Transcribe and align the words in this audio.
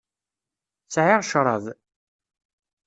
Sɛiɣ 0.93 1.21
ccṛab. 1.27 1.63